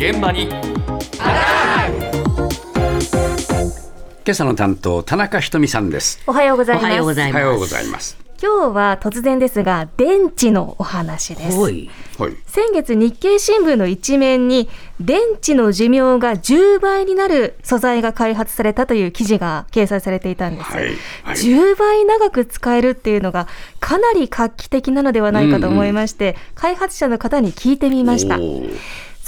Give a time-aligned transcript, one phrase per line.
[0.00, 0.48] 現場に。
[0.48, 0.56] 今
[4.30, 6.22] 朝の担当田中ひとみさんです。
[6.26, 6.84] おはようございます。
[6.86, 7.42] おはようございます。
[7.42, 8.16] おはようございます。
[8.42, 11.58] 今日は突然ですが、電池のお話です。
[11.58, 11.90] はい。
[12.18, 12.36] はい。
[12.46, 20.84] 先月日経新聞の一面に電池の寿命が10倍になる素材が開発されたという記事が掲載されていたんです、はい。
[21.24, 21.36] はい。
[21.36, 23.48] 10倍長く使えるっていうのが
[23.80, 28.38] かなり画期的なのではないかと思いまして、開発者の方に聞いてみました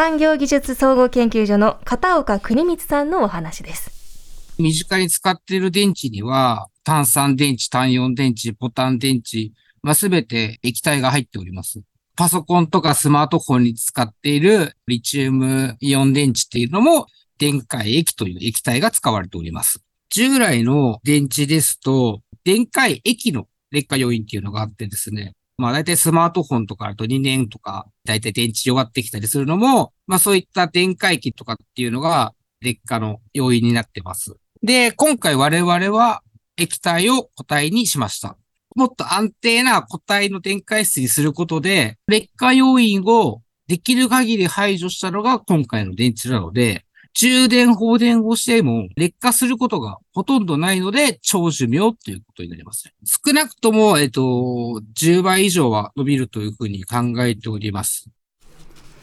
[0.00, 9.50] 産業技術総合研究所の片岡邦光さんのお話です身近に使っている電池には、炭酸電池、単イオン電池、ボタン電池、
[9.82, 11.80] まあ、すべて液体が入っております。
[12.14, 19.82] パソコンとかスマートフォンに使っているリチウムイオン電池っていうのも、電解液という液体が使われております。
[20.10, 34.36] 従来の電池ですと、電解液の劣化要因っていうのがあってですね、まあ大体スマートフォンとかだと2年とか、大体電池弱ってきたりするのも、まあそういった電解液とかっていうのが劣化の要因になってます。
[34.62, 36.22] で、今回我々は
[36.56, 38.36] 液体を固体にしました。
[38.76, 46.84] もっと安定な固体の電解質にすることで、劣化要因をできる限り排除したのが今回の電池なので、
[47.20, 52.92] 充電放電をしても劣化することがほとんどないので、長寿命ということになります。
[53.04, 58.08] 少なくとも、えっと、10倍以上は伸びるというふうに考えております。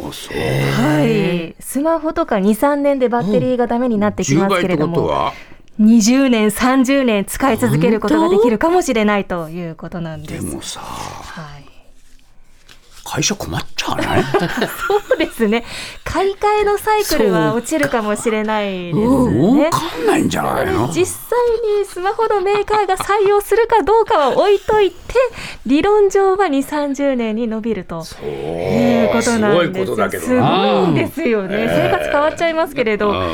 [0.00, 5.32] あそうはいスマホとか2、3年でバッテリーがダメになってき10ますけれども、ことは
[5.78, 10.34] ？20年、30年使い続けることができるかもしれないということなんで。
[10.34, 11.69] ですもさはい、
[13.12, 14.06] 会社困っちゃうね
[14.86, 15.64] そうですね。
[16.04, 19.70] 買い替えのサイクルは落ちるかもしれないです儲ね。
[19.70, 20.86] かんないんじゃないの？
[20.92, 21.38] 実際
[21.80, 24.96] にスマホのメーカーが採用するかどうかは置いといて、
[25.66, 29.80] 理論上は2、30年に伸びるということなんです。
[29.80, 31.66] すごいことだけどすなごいですよね。
[31.68, 33.26] 生活変わっちゃいますけれど、うん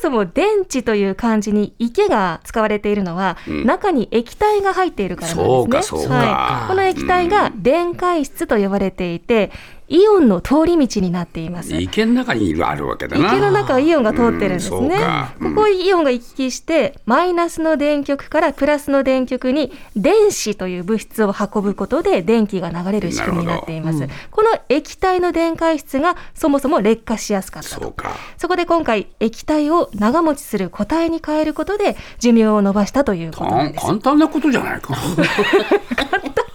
[0.00, 3.66] そもそも電池という漢字に池が使われているのは、ん。
[3.66, 6.06] 中に液体が入っているからなんですね。
[6.08, 9.52] はい、この液体が電解質と呼ばれていて、
[9.90, 11.74] イオンの通り道になっています。
[11.76, 14.96] 池の中にいるあるわけだな池の中をイオンが通ってるんですうんね
[15.40, 24.08] ここイオンが行き来して、マイナスの電極からプラスの電極に電子という物質を運ぶことで電気が流れる仕組みになっています。
[24.30, 27.82] この液体の電解質がそもそも劣化しやすかったと。
[27.82, 33.84] そうかそこで今回液体を長持ちする固体に変えることで寿命を伸ばしたということなんです。
[33.84, 34.94] 簡単なことじゃないか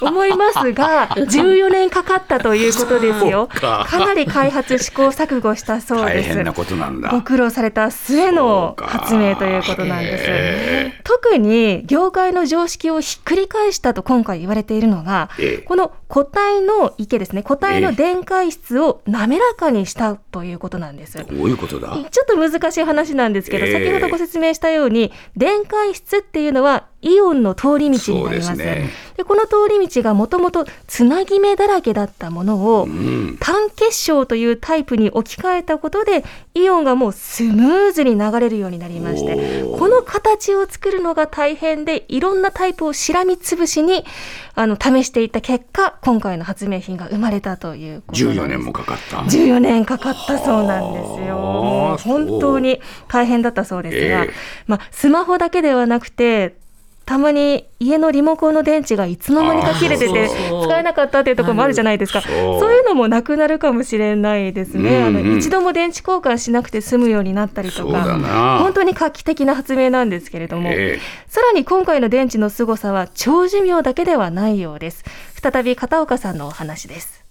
[0.00, 3.46] 思いますが、 14年かかったということですよ。
[3.46, 3.86] か。
[3.88, 6.28] かなり開発試行錯誤したそうです。
[6.30, 7.10] 大変なことなんだ。
[7.10, 11.02] ご苦労された末の発明ということなんへです。
[11.04, 15.62] 特に業界の常識をひっくり返したと今回言われているのが、ええ。
[15.62, 21.18] この固体の池ですね、固体の電解質を滑らかにしたということなんです。
[21.18, 21.96] どういうことだ？
[22.10, 23.72] ちょっと難しい話なんですけど、ええ。
[23.72, 28.48] 先ほどご説明したように、電解質っていうのはイオンの通り道になります。
[28.48, 28.90] ですね。
[29.16, 33.36] でこの通り道がもともとつなぎ目だらけだったものを、うん。
[33.40, 36.24] 単結晶というタイプに置き換えたことで
[36.54, 44.04] イオンがもうスムーズに流れるようになりましてこの形を作るのが大変でいろんなタイプをしらみつぶしに
[44.54, 48.40] あの試していった結果今回の発明品が生まれたということなんです。
[48.40, 49.16] 14年もかかった。
[49.18, 51.98] 14年かかったそうなんですよ。
[52.02, 54.30] 本当に大変だったそうですが、ええ。
[54.66, 56.56] まあ、スマホだけではなくて、
[57.04, 62.22] たまに家のリモコンの電池がいつの間にか切れてて使えなかったっていうところもあるじゃないですか。
[62.22, 62.32] そう
[62.72, 65.02] いうのもなくなるかもしれないですね。
[65.02, 68.18] あうんうんの一度も電池交換しなくて済むようになったりとそうだか。
[68.18, 75.04] な本当に画期的な発明なんですけれども、ええさらに今回の電池の凄さは長寿命だけではないようです。
[75.42, 77.24] 再び片岡さんのお話です。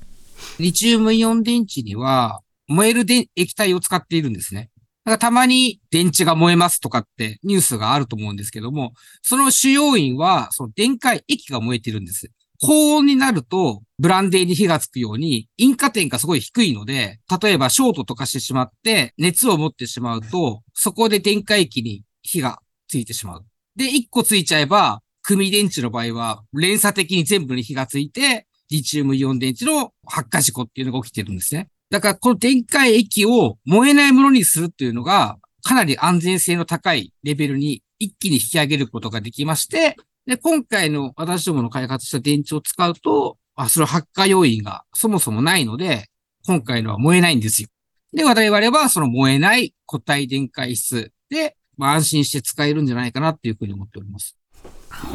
[0.60, 4.71] リチウムイオン電池には燃える電液体を使っているんですね。
[5.04, 8.94] だかたまに電池が燃えますとかってニュースがあると思うんですけども、
[9.24, 12.32] その主要因はその電解液が燃えてるんです。
[12.64, 23.46] 高温になるとブランデーに火がつくように引火点がすごい低いので、例えばショートとかしてしまって熱を持ってしまうと、そこで電解液に火がついてしまう。
[23.76, 31.68] で、一個ついちゃえば、組電池の場合は連鎖的に全部に火がついて、リチウムイオン電池の発火事故っていうのが起きてるんですね。
[31.92, 46.08] だからこの電解液を燃えないものにするっていうのが、かなり安全性の高いレベルに一気に引き上げることができまして、で、今回の私どもの開発した電池を使うと、あ、その発火要因がそもそもないので、
[46.48, 47.68] 今回のは燃えないんですよ。
[48.14, 54.38] で、我々はその燃えない固体電解質で、まあ、安心して使えるんじゃないかなっていうふうに思っております。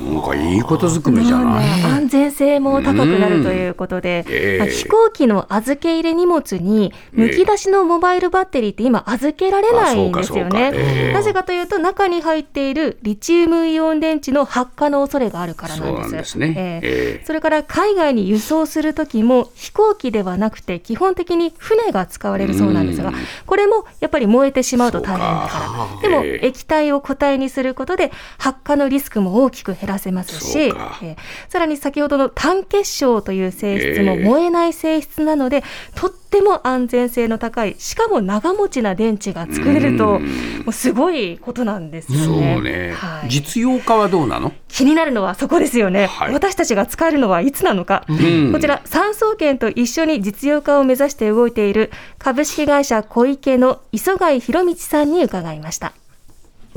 [0.02, 16.32] なんかいいことずくめじゃない、安全性も高くなるということで、えー、飛行機の預け入れ荷物に、むき出しのモバイルバッテリーって今、預けられないんですよね、えー、なぜかというと、中に入っているリチウムイオン電池の発火の恐れがあるからなんです。
[16.32, 16.80] そ、ね。
[16.82, 23.12] えー、それから海外に輸送するときも、飛行機ではなくて、基本的に船が使われるそうなんですが、
[23.46, 31.16] これもやっぱり燃えてしまうと大変だから、でも液体を固体にすることで、発火のリスクも大きく減らせますし、えー、
[31.48, 35.62] さらに先ほどの単結晶という性質も燃えない性質なので、
[35.94, 40.28] とっても安全性の高い、しかも長持ちな電池が作れると、も
[40.68, 42.60] うすごいことなんですよね。
[42.60, 42.92] ね。
[42.92, 44.52] はい、実用化はどうなの？
[44.68, 48.04] 気になるのはそこですよね、はい、私たちが使えるのはいつなのか、
[48.52, 55.92] こちら、産総研と一緒に実用化を目指して動いている株式会社小池の磯貝博道さんに伺いました。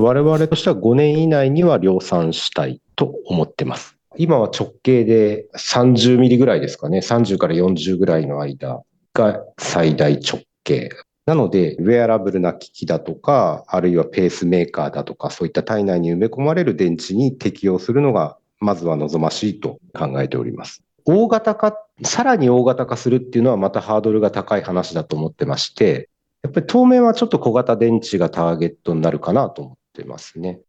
[0.00, 3.96] 我々としては5年以内には量産したいと思ってます。
[4.16, 6.98] 今は直径で30ミリぐらいですかね。
[6.98, 8.82] 30から40ぐらいの間
[9.12, 10.90] が最大直径。
[11.26, 20.82] なので、ウェアラブルな機器だとか、あるいはペースメーカーだとか、そういった体内に埋め込まれる電池に適用するのが、まずは望ましいと考えております。
[21.04, 26.08] 大型化、さらに大型化するっていうのはまたハードルが高い話だと思ってまして、
[26.42, 30.60] やっぱり当面はちょっと小型電池がターゲットになるかなと思ってますね。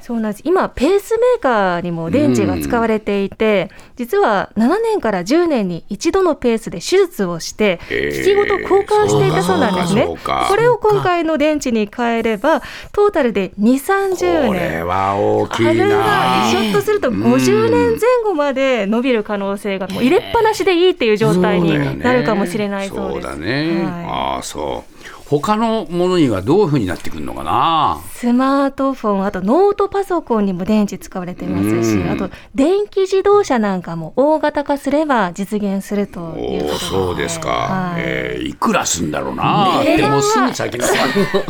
[0.00, 10.06] そうなんです今、ペースメーカーにも電池が使われていて、実は7年から10年に一度のペースで手術をして、機器ごと交換していたそうなんですね。
[10.06, 12.60] これを今回の電池に変えれば、
[12.92, 13.72] トータルで2、
[14.14, 14.46] 30年。
[14.46, 15.70] これは大きいな。
[15.70, 23.26] あるいは、ひょっとすると50年前後まで伸びる可能性が、もう入れっぱなしでいいっていう状態になるかもしれないそうです。
[23.26, 23.82] そうだね。
[23.82, 25.21] はい、ああ、そう。
[25.40, 28.00] 他のものにはどういうふうになってくるのかな？
[28.12, 38.02] スマートフォン、あとノートパソコンにも電池使われていますし、あと電気自動車なんかも大型化すれば実現するということそうですか、はい。
[38.02, 41.40] えー、いくらすんだろうな、ね、でもすぐ先の 最初は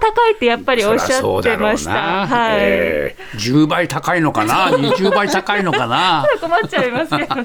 [0.00, 2.56] 高いってやっぱりおっしゃってました、はい。
[2.60, 6.24] えー、10倍高いのかな？20倍高いのかな？
[6.40, 7.44] 困っちゃいますけどね